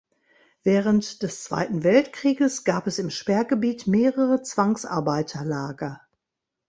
[0.63, 6.01] Während des Zweiten Weltkrieges gab es im Sperrgebiet mehrere Zwangsarbeiterlager.